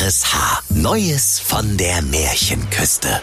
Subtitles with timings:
[0.00, 0.64] RSH.
[0.70, 3.22] Neues von der Märchenküste.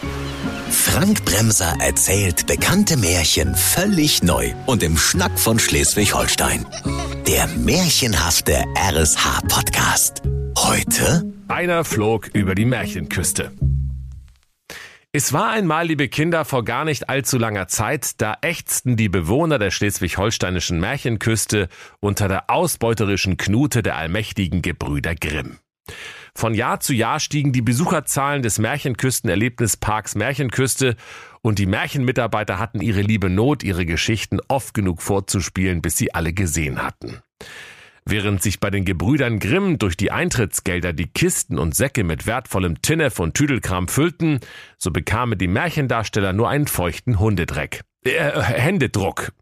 [0.70, 6.64] Frank Bremser erzählt bekannte Märchen völlig neu und im Schnack von Schleswig-Holstein.
[7.26, 10.22] Der märchenhafte RSH-Podcast.
[10.56, 13.52] Heute Einer flog über die Märchenküste.
[15.12, 19.58] Es war einmal, liebe Kinder, vor gar nicht allzu langer Zeit, da ächzten die Bewohner
[19.58, 21.68] der schleswig-holsteinischen Märchenküste
[22.00, 25.58] unter der ausbeuterischen Knute der allmächtigen Gebrüder Grimm.
[26.34, 30.96] Von Jahr zu Jahr stiegen die Besucherzahlen des Märchenküstenerlebnisparks Märchenküste
[31.42, 36.32] und die Märchenmitarbeiter hatten ihre liebe Not, ihre Geschichten oft genug vorzuspielen, bis sie alle
[36.32, 37.18] gesehen hatten.
[38.04, 42.82] Während sich bei den Gebrüdern Grimm durch die Eintrittsgelder die Kisten und Säcke mit wertvollem
[42.82, 44.40] Tinnef und Tüdelkram füllten,
[44.76, 47.82] so bekamen die Märchendarsteller nur einen feuchten Hundedreck.
[48.04, 49.32] Äh, Händedruck.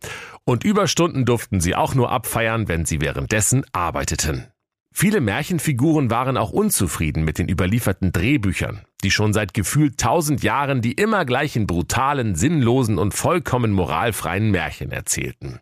[0.45, 4.49] Und Überstunden durften sie auch nur abfeiern, wenn sie währenddessen arbeiteten.
[4.93, 10.83] Viele Märchenfiguren waren auch unzufrieden mit den überlieferten Drehbüchern, die schon seit gefühlt tausend Jahren
[10.83, 15.61] die immer gleichen brutalen, sinnlosen und vollkommen moralfreien Märchen erzählten.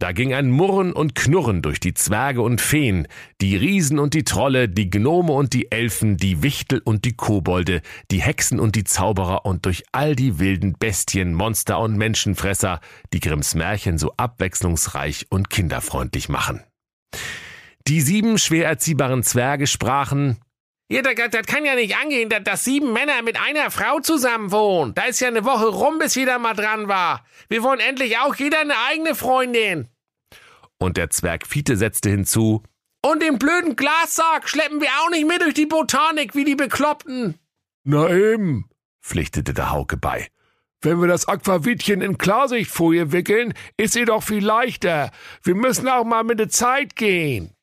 [0.00, 3.06] Da ging ein Murren und Knurren durch die Zwerge und Feen,
[3.40, 7.80] die Riesen und die Trolle, die Gnome und die Elfen, die Wichtel und die Kobolde,
[8.10, 12.80] die Hexen und die Zauberer und durch all die wilden Bestien, Monster und Menschenfresser,
[13.12, 16.62] die Grimms Märchen so abwechslungsreich und kinderfreundlich machen.
[17.86, 20.38] Die sieben schwer erziehbaren Zwerge sprachen,
[20.90, 24.52] ja, das, das kann ja nicht angehen, dass, dass sieben Männer mit einer Frau zusammen
[24.52, 24.94] wohnen.
[24.94, 27.24] Da ist ja eine Woche rum, bis jeder mal dran war.
[27.48, 29.88] Wir wollen endlich auch jeder eine eigene Freundin.
[30.78, 32.62] Und der Zwerg Fiete setzte hinzu,
[33.02, 37.38] Und den blöden Glassarg schleppen wir auch nicht mehr durch die Botanik wie die Bekloppten.
[37.84, 38.68] Na eben,
[39.02, 40.28] pflichtete der Hauke bei.
[40.82, 45.10] wenn wir das Aquavitchen in Klarsichtfolie wickeln, ist sie doch viel leichter.
[45.42, 47.54] Wir müssen auch mal mit der Zeit gehen.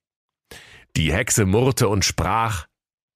[0.96, 2.68] Die Hexe murrte und sprach,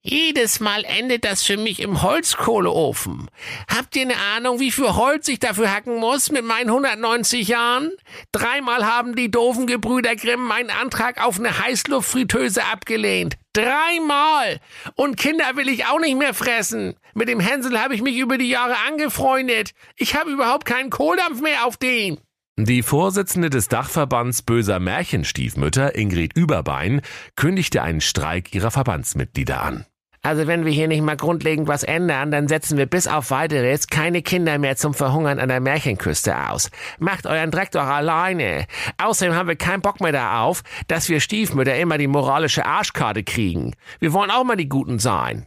[0.08, 3.28] Jedes Mal endet das für mich im Holzkohleofen.
[3.68, 7.90] Habt ihr eine Ahnung, wie viel Holz ich dafür hacken muss mit meinen 190 Jahren?
[8.32, 13.38] Dreimal haben die doofen Gebrüder Grimm meinen Antrag auf eine Heißluftfritteuse abgelehnt.
[13.54, 14.60] Dreimal!
[14.94, 16.94] Und Kinder will ich auch nicht mehr fressen.
[17.16, 19.72] Mit dem Hänsel habe ich mich über die Jahre angefreundet.
[19.96, 22.20] Ich habe überhaupt keinen Kohldampf mehr auf den.
[22.58, 27.02] Die Vorsitzende des Dachverbands böser Märchenstiefmütter, Ingrid Überbein,
[27.36, 29.86] kündigte einen Streik ihrer Verbandsmitglieder an.
[30.22, 33.88] Also wenn wir hier nicht mal grundlegend was ändern, dann setzen wir bis auf weiteres
[33.88, 36.72] keine Kinder mehr zum Verhungern an der Märchenküste aus.
[36.98, 38.68] Macht euren Dreck doch alleine.
[39.04, 43.74] Außerdem haben wir keinen Bock mehr darauf, dass wir Stiefmütter immer die moralische Arschkarte kriegen.
[44.00, 45.46] Wir wollen auch mal die Guten sein.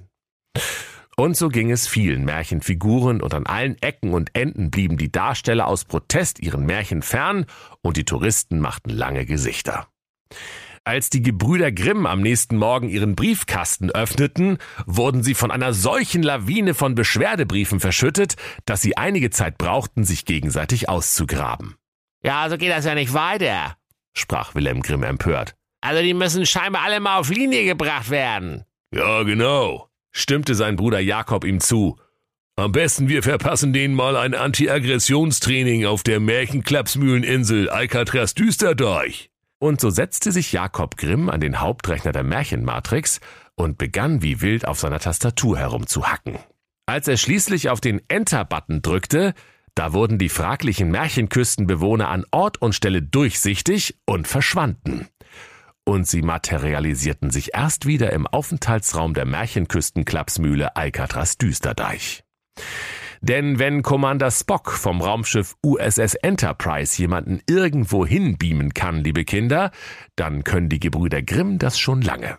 [1.19, 5.67] Und so ging es vielen Märchenfiguren und an allen Ecken und Enden blieben die Darsteller
[5.67, 7.47] aus Protest ihren Märchen fern
[7.83, 9.89] und die Touristen machten lange Gesichter.
[10.85, 16.23] Als die Gebrüder Grimm am nächsten Morgen ihren Briefkasten öffneten, wurden sie von einer solchen
[16.23, 21.75] Lawine von Beschwerdebriefen verschüttet, dass sie einige Zeit brauchten, sich gegenseitig auszugraben.
[22.23, 23.77] Ja, also geht das ja nicht weiter,
[24.17, 25.57] sprach Wilhelm Grimm empört.
[25.81, 28.65] Also die müssen scheinbar alle mal auf Linie gebracht werden.
[28.95, 31.97] Ja, genau, stimmte sein Bruder Jakob ihm zu.
[32.57, 39.31] Am besten wir verpassen denen mal ein Anti-Aggressionstraining auf der Märchenklapsmühleninsel Alcatraz Düsterdeich.
[39.61, 43.21] Und so setzte sich Jakob Grimm an den Hauptrechner der Märchenmatrix
[43.55, 46.39] und begann wie wild auf seiner Tastatur herumzuhacken.
[46.87, 49.35] Als er schließlich auf den Enter-Button drückte,
[49.75, 55.07] da wurden die fraglichen Märchenküstenbewohner an Ort und Stelle durchsichtig und verschwanden.
[55.89, 62.25] Und sie materialisierten sich erst wieder im Aufenthaltsraum der Märchenküstenklapsmühle Alcatraz Düsterdeich.
[63.23, 69.71] Denn wenn Commander Spock vom Raumschiff USS Enterprise jemanden irgendwo hinbeamen kann, liebe Kinder,
[70.15, 72.37] dann können die Gebrüder Grimm das schon lange.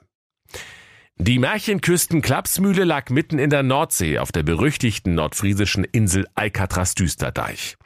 [1.18, 7.78] Die Märchenküsten-Klapsmühle lag mitten in der Nordsee auf der berüchtigten nordfriesischen Insel Alcatraz Düsterdeich.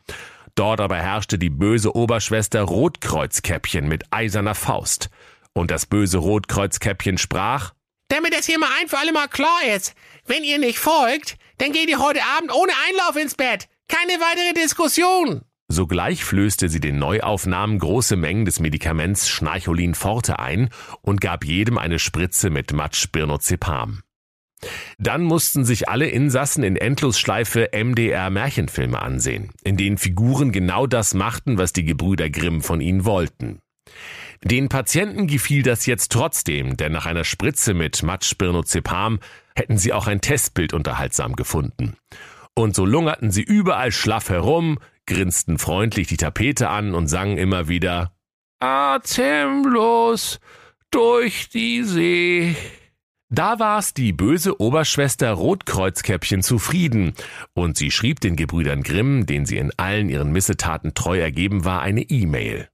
[0.55, 5.09] Dort aber herrschte die böse Oberschwester Rotkreuzkäppchen mit eiserner Faust.
[5.53, 7.73] Und das böse Rotkreuzkäppchen sprach,
[8.09, 9.93] Damit das hier mal ein für alle Mal klar ist.
[10.25, 13.67] Wenn ihr nicht folgt, dann geht ihr heute Abend ohne Einlauf ins Bett.
[13.87, 15.41] Keine weitere Diskussion.
[15.67, 20.69] Sogleich flößte sie den Neuaufnahmen große Mengen des Medikaments Schnarcholin Forte ein
[21.01, 24.01] und gab jedem eine Spritze mit Matschbirnozepam.
[24.97, 31.13] Dann mussten sich alle Insassen in Endlosschleife MDR Märchenfilme ansehen, in denen Figuren genau das
[31.13, 33.59] machten, was die Gebrüder Grimm von ihnen wollten.
[34.43, 39.19] Den Patienten gefiel das jetzt trotzdem, denn nach einer Spritze mit Matschbirnozepam
[39.55, 41.95] hätten sie auch ein Testbild unterhaltsam gefunden.
[42.55, 47.67] Und so lungerten sie überall schlaff herum, grinsten freundlich die Tapete an und sangen immer
[47.67, 48.13] wieder
[48.59, 50.39] Atemlos
[50.91, 52.55] durch die See.
[53.29, 57.13] Da war's die böse Oberschwester Rotkreuzkäppchen zufrieden,
[57.53, 61.81] und sie schrieb den Gebrüdern Grimm, denen sie in allen ihren Missetaten treu ergeben war,
[61.81, 62.69] eine E-Mail.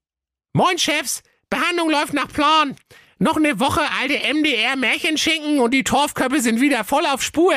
[0.60, 2.76] Moin Chefs, Behandlung läuft nach Plan.
[3.18, 7.54] Noch eine Woche alte MDR Märchenschinken und die Torfköpfe sind wieder voll auf Spur.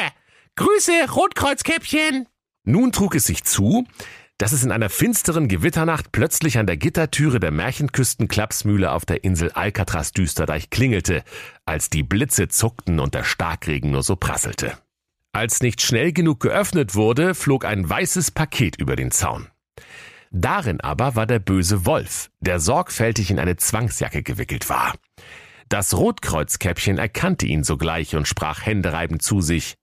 [0.54, 2.28] Grüße, Rotkreuzkäppchen.
[2.62, 3.88] Nun trug es sich zu,
[4.38, 9.50] dass es in einer finsteren Gewitternacht plötzlich an der Gittertüre der Märchenküstenklapsmühle auf der Insel
[9.50, 11.24] Alcatraz Düsterdeich klingelte,
[11.64, 14.78] als die Blitze zuckten und der Starkregen nur so prasselte.
[15.32, 19.48] Als nicht schnell genug geöffnet wurde, flog ein weißes Paket über den Zaun.
[20.34, 24.94] Darin aber war der böse Wolf, der sorgfältig in eine Zwangsjacke gewickelt war.
[25.68, 29.74] Das Rotkreuzkäppchen erkannte ihn sogleich und sprach händereibend zu sich.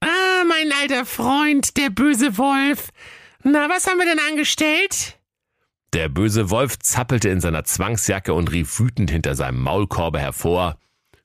[0.00, 2.90] Ah, mein alter Freund, der böse Wolf.
[3.42, 5.18] Na, was haben wir denn angestellt?
[5.94, 10.76] Der böse Wolf zappelte in seiner Zwangsjacke und rief wütend hinter seinem Maulkorbe hervor.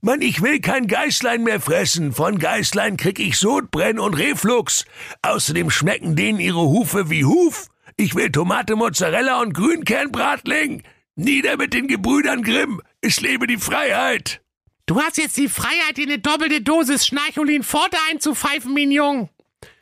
[0.01, 2.13] Mann, ich will kein Geißlein mehr fressen.
[2.13, 4.85] Von Geißlein krieg ich Sodbrenn und Reflux.
[5.21, 7.67] Außerdem schmecken denen ihre Hufe wie Huf.
[7.99, 10.83] Ich will Tomate, Mozzarella und Grünkernbratling.
[11.15, 12.81] Nieder mit den Gebrüdern Grimm.
[13.01, 14.39] Es lebe die Freiheit.
[14.85, 19.27] Du hast jetzt die Freiheit, dir eine doppelte Dosis Schnarcholin Forte einzupfeifen, Mignon.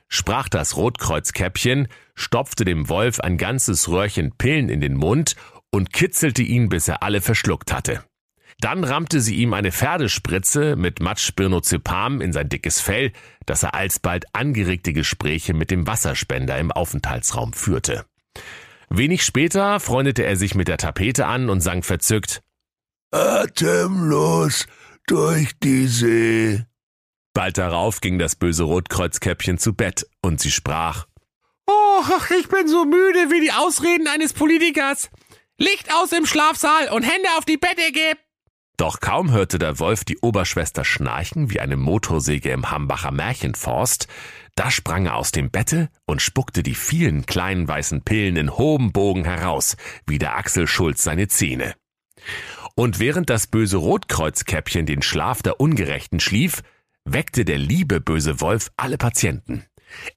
[0.08, 5.36] Sprach das Rotkreuzkäppchen, stopfte dem Wolf ein ganzes Röhrchen Pillen in den Mund
[5.70, 8.04] und kitzelte ihn, bis er alle verschluckt hatte.
[8.60, 13.12] Dann rammte sie ihm eine Pferdespritze mit Matschspirnozepam in sein dickes Fell,
[13.46, 18.06] dass er alsbald angeregte Gespräche mit dem Wasserspender im Aufenthaltsraum führte.
[18.90, 22.42] Wenig später freundete er sich mit der Tapete an und sang verzückt
[23.12, 24.66] Atemlos
[25.06, 26.66] durch die See.
[27.34, 31.06] Bald darauf ging das böse Rotkreuzkäppchen zu Bett und sie sprach
[31.68, 32.04] Oh,
[32.40, 35.10] ich bin so müde wie die Ausreden eines Politikers.
[35.58, 38.18] Licht aus im Schlafsaal und Hände auf die Bettdecke.
[38.78, 44.08] Doch kaum hörte der Wolf die Oberschwester schnarchen wie eine Motorsäge im Hambacher Märchenforst,
[44.54, 48.92] da sprang er aus dem Bette und spuckte die vielen kleinen weißen Pillen in hohem
[48.92, 51.74] Bogen heraus, wie der Axel Schulz seine Zähne.
[52.76, 56.62] Und während das böse Rotkreuzkäppchen den Schlaf der Ungerechten schlief,
[57.04, 59.64] weckte der liebe böse Wolf alle Patienten.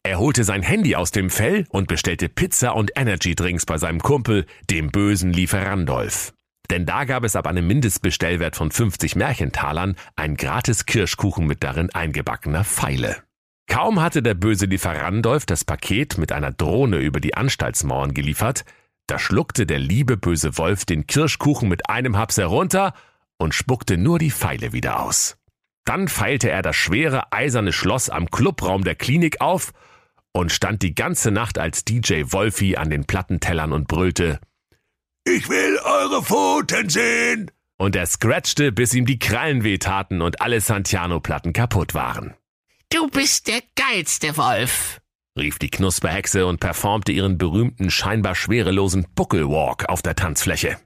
[0.02, 4.44] Er holte sein Handy aus dem Fell und bestellte Pizza und Energydrinks bei seinem Kumpel,
[4.68, 6.34] dem bösen Lieferandolf.
[6.70, 11.90] Denn da gab es ab einem Mindestbestellwert von 50 Märchentalern ein gratis Kirschkuchen mit darin
[11.90, 13.16] eingebackener Pfeile.
[13.66, 18.64] Kaum hatte der böse Lieferandolf das Paket mit einer Drohne über die Anstaltsmauern geliefert,
[19.08, 22.94] da schluckte der liebe böse Wolf den Kirschkuchen mit einem Haps herunter
[23.38, 25.36] und spuckte nur die Pfeile wieder aus.
[25.84, 29.72] Dann feilte er das schwere eiserne Schloss am Clubraum der Klinik auf
[30.32, 34.38] und stand die ganze Nacht als DJ Wolfi an den Plattentellern und brüllte
[35.24, 37.50] ich will eure Pfoten sehen.
[37.78, 42.34] Und er scratchte, bis ihm die Krallen wehtaten und alle Santiano-Platten kaputt waren.
[42.90, 45.00] Du bist der geilste Wolf,
[45.38, 50.76] rief die Knusperhexe und performte ihren berühmten, scheinbar schwerelosen Buckelwalk auf der Tanzfläche.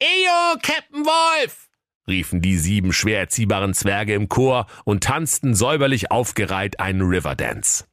[0.00, 1.68] Eyo, Captain Wolf!
[2.06, 7.86] riefen die sieben schwer erziehbaren Zwerge im Chor und tanzten säuberlich aufgereiht einen Riverdance.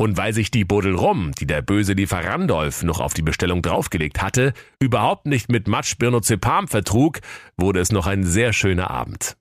[0.00, 4.54] Und weil sich die Bodelrum, die der böse Lieferandolf noch auf die Bestellung draufgelegt hatte,
[4.78, 7.18] überhaupt nicht mit Matschbirnozepam vertrug,
[7.58, 9.36] wurde es noch ein sehr schöner Abend.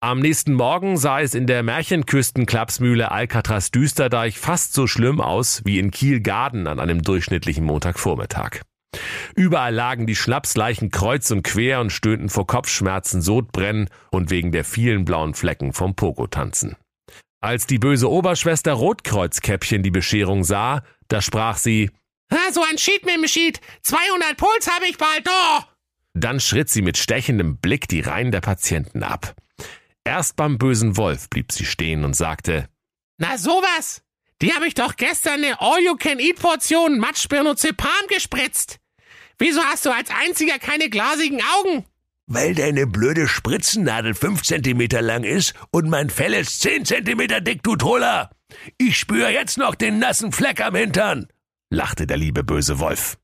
[0.00, 5.78] Am nächsten Morgen sah es in der Märchenküstenklapsmühle Alcatraz Düsterdeich fast so schlimm aus wie
[5.78, 8.62] in Kiel-Garden an einem durchschnittlichen Montagvormittag.
[9.34, 14.64] Überall lagen die Schnapsleichen kreuz und quer und stöhnten vor Kopfschmerzen, Sodbrennen und wegen der
[14.64, 16.76] vielen blauen Flecken vom Pogo-Tanzen.
[17.40, 21.90] Als die böse Oberschwester Rotkreuzkäppchen die Bescherung sah, da sprach sie,
[22.30, 23.60] ah, so ein Sheet mit dem Sheet.
[23.82, 25.62] 200 Puls habe ich bald, oh!
[26.14, 29.34] Dann schritt sie mit stechendem Blick die Reihen der Patienten ab.
[30.02, 32.68] Erst beim bösen Wolf blieb sie stehen und sagte,
[33.18, 34.02] Na sowas!
[34.42, 38.78] Die habe ich doch gestern eine All-You-Can-Eat-Portion Matschbirnozepam gespritzt.
[39.38, 41.86] Wieso hast du als einziger keine glasigen Augen?
[42.28, 47.62] Weil deine blöde Spritzennadel fünf Zentimeter lang ist und mein Fell ist zehn Zentimeter dick,
[47.62, 48.30] du Troller.
[48.78, 51.28] Ich spüre jetzt noch den nassen Fleck am Hintern,
[51.70, 53.16] lachte der liebe böse Wolf.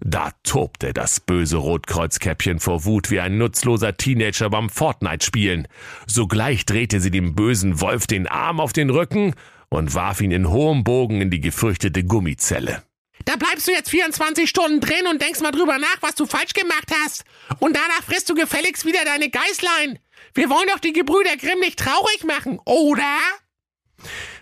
[0.00, 5.68] Da tobte das böse Rotkreuzkäppchen vor Wut wie ein nutzloser Teenager beim Fortnite-Spielen.
[6.06, 9.34] Sogleich drehte sie dem bösen Wolf den Arm auf den Rücken
[9.68, 12.82] und warf ihn in hohem Bogen in die gefürchtete Gummizelle.
[13.24, 16.54] Da bleibst du jetzt 24 Stunden drin und denkst mal drüber nach, was du falsch
[16.54, 17.24] gemacht hast.
[17.60, 19.98] Und danach frisst du gefälligst wieder deine Geißlein.
[20.34, 23.18] Wir wollen doch die Gebrüder Grimm nicht traurig machen, oder?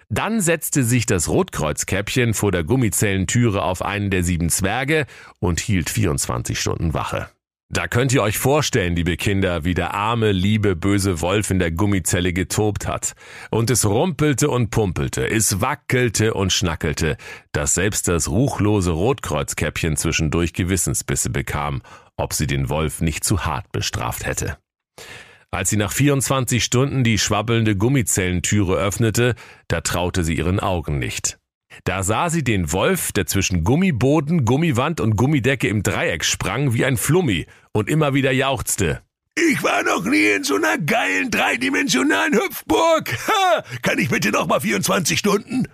[0.08, 5.06] Dann setzte sich das Rotkreuzkäppchen vor der Gummizellentüre auf einen der sieben Zwerge
[5.38, 7.30] und hielt 24 Stunden Wache.
[7.72, 11.70] Da könnt ihr euch vorstellen, liebe Kinder, wie der arme, liebe, böse Wolf in der
[11.70, 13.12] Gummizelle getobt hat.
[13.48, 17.16] Und es rumpelte und pumpelte, es wackelte und schnackelte,
[17.52, 21.82] dass selbst das ruchlose Rotkreuzkäppchen zwischendurch Gewissensbisse bekam,
[22.16, 24.58] ob sie den Wolf nicht zu hart bestraft hätte.
[25.52, 29.36] Als sie nach 24 Stunden die schwabbelnde Gummizellentüre öffnete,
[29.68, 31.39] da traute sie ihren Augen nicht.
[31.84, 36.84] Da sah sie den Wolf, der zwischen Gummiboden, Gummiwand und Gummidecke im Dreieck sprang wie
[36.84, 39.02] ein Flummi und immer wieder jauchzte.
[39.36, 43.16] Ich war noch nie in so einer geilen dreidimensionalen Hüpfburg.
[43.28, 45.68] Ha, kann ich bitte noch mal 24 Stunden?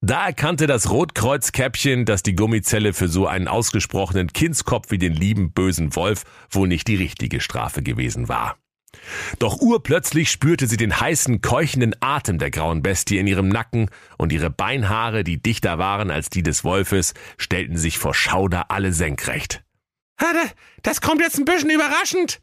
[0.00, 5.52] Da erkannte das Rotkreuzkäppchen, dass die Gummizelle für so einen ausgesprochenen Kindskopf wie den lieben
[5.52, 8.56] bösen Wolf wohl nicht die richtige Strafe gewesen war.
[9.38, 14.32] Doch urplötzlich spürte sie den heißen, keuchenden Atem der grauen Bestie in ihrem Nacken und
[14.32, 19.62] ihre Beinhaare, die dichter waren als die des Wolfes, stellten sich vor Schauder alle senkrecht.
[20.82, 22.40] Das kommt jetzt ein bisschen überraschend,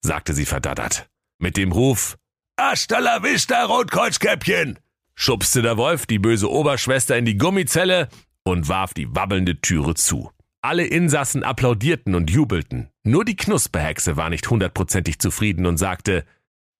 [0.00, 1.08] sagte sie verdattert.
[1.38, 2.16] Mit dem Ruf
[2.58, 4.78] Hasta la vista, Rotkreuzkäppchen!
[5.14, 8.08] schubste der Wolf die böse Oberschwester in die Gummizelle
[8.44, 10.30] und warf die wabbelnde Türe zu.
[10.68, 12.90] Alle Insassen applaudierten und jubelten.
[13.02, 16.26] Nur die Knusperhexe war nicht hundertprozentig zufrieden und sagte,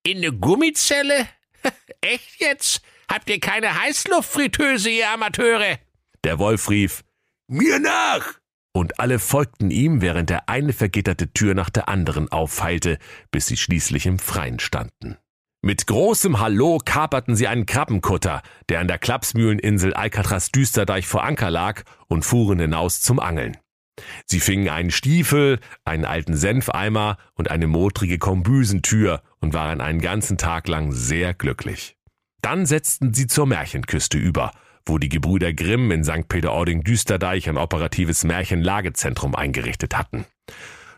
[0.03, 1.27] In ne Gummizelle?
[2.03, 2.83] Echt jetzt?
[3.11, 5.79] Habt ihr keine Heißluftfritteuse, ihr Amateure?
[6.23, 7.03] Der Wolf rief,
[7.47, 8.35] Mir nach!
[8.75, 12.99] Und alle folgten ihm, während er eine vergitterte Tür nach der anderen auffeilte,
[13.31, 15.17] bis sie schließlich im Freien standen.
[15.63, 21.51] Mit großem Hallo kaperten sie einen Krabbenkutter, der an der Klapsmühleninsel Alcatraz Düsterdeich vor Anker
[21.51, 23.57] lag, und fuhren hinaus zum Angeln.
[24.27, 30.39] Sie fingen einen Stiefel, einen alten Senfeimer und eine modrige Kombüsentür und waren einen ganzen
[30.39, 31.97] Tag lang sehr glücklich.
[32.43, 34.53] Dann setzten sie zur Märchenküste über,
[34.85, 36.29] wo die Gebrüder Grimm in St.
[36.29, 40.25] Peter-Ording-Düsterdeich ein operatives Märchenlagezentrum eingerichtet hatten.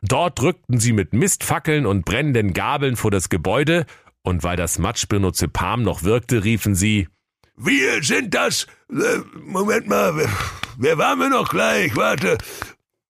[0.02, 3.86] Dort drückten sie mit Mistfackeln und brennenden Gabeln vor das Gebäude,
[4.22, 7.08] und weil das Matschbirnozepam noch wirkte, riefen sie
[7.56, 8.66] Wir sind das.
[8.90, 10.28] Äh, Moment mal,
[10.78, 11.96] wer waren wir noch gleich?
[11.96, 12.38] Warte.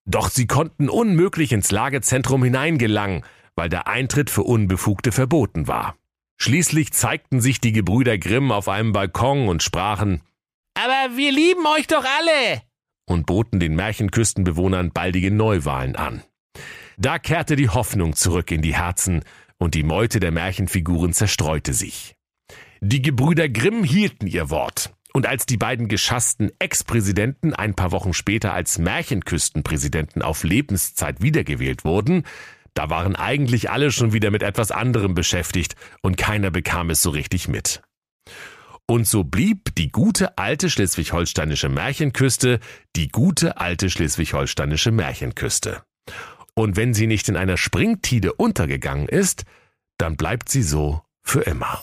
[0.06, 5.96] Doch sie konnten unmöglich ins Lagezentrum hineingelangen, weil der Eintritt für Unbefugte verboten war.
[6.38, 10.22] Schließlich zeigten sich die Gebrüder Grimm auf einem Balkon und sprachen
[10.74, 12.62] Aber wir lieben euch doch alle!
[13.06, 16.22] und boten den Märchenküstenbewohnern baldige Neuwahlen an.
[16.96, 19.24] Da kehrte die Hoffnung zurück in die Herzen
[19.58, 22.14] und die Meute der Märchenfiguren zerstreute sich.
[22.80, 24.94] Die Gebrüder Grimm hielten ihr Wort.
[25.12, 31.84] Und als die beiden geschassten Ex-Präsidenten ein paar Wochen später als Märchenküstenpräsidenten auf Lebenszeit wiedergewählt
[31.84, 32.24] wurden,
[32.74, 37.10] da waren eigentlich alle schon wieder mit etwas anderem beschäftigt und keiner bekam es so
[37.10, 37.82] richtig mit.
[38.86, 42.60] Und so blieb die gute alte schleswig-holsteinische Märchenküste
[42.96, 45.82] die gute alte schleswig-holsteinische Märchenküste.
[46.54, 49.44] Und wenn sie nicht in einer Springtide untergegangen ist,
[49.98, 51.82] dann bleibt sie so für immer.